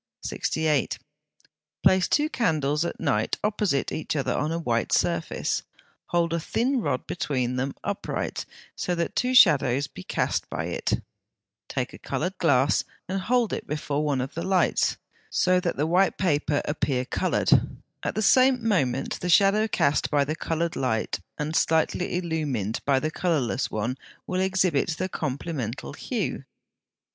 68. 0.23 0.97
Place 1.83 2.07
two 2.07 2.27
candles 2.27 2.83
at 2.83 2.99
night 2.99 3.37
opposite 3.43 3.91
each 3.91 4.15
other 4.15 4.33
on 4.33 4.51
a 4.51 4.57
white 4.57 4.91
surface; 4.91 5.61
hold 6.07 6.33
a 6.33 6.39
thin 6.39 6.81
rod 6.81 7.05
between 7.05 7.55
them 7.55 7.75
upright, 7.83 8.47
so 8.75 8.95
that 8.95 9.15
two 9.15 9.35
shadows 9.35 9.85
be 9.85 10.01
cast 10.01 10.49
by 10.49 10.65
it; 10.65 11.03
take 11.69 11.93
a 11.93 11.99
coloured 11.99 12.35
glass 12.39 12.83
and 13.07 13.21
hold 13.21 13.53
it 13.53 13.67
before 13.67 14.03
one 14.03 14.21
of 14.21 14.33
the 14.33 14.41
lights, 14.41 14.97
so 15.29 15.59
that 15.59 15.77
the 15.77 15.85
white 15.85 16.17
paper 16.17 16.63
appear 16.65 17.05
coloured; 17.05 17.51
at 18.01 18.15
the 18.15 18.23
same 18.23 18.67
moment 18.67 19.19
the 19.19 19.29
shadow 19.29 19.67
cast 19.67 20.09
by 20.09 20.25
the 20.25 20.35
coloured 20.35 20.75
light 20.75 21.19
and 21.37 21.55
slightly 21.55 22.17
illumined 22.17 22.79
by 22.85 22.99
the 22.99 23.11
colourless 23.11 23.69
one 23.69 23.95
will 24.25 24.41
exhibit 24.41 24.95
the 24.97 25.07
complemental 25.07 25.93
hue. 25.93 26.43